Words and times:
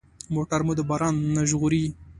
موټر 0.35 0.61
مو 0.65 0.73
د 0.77 0.81
باران 0.89 1.15
نه 1.35 1.41
ژغوري. 1.49 1.85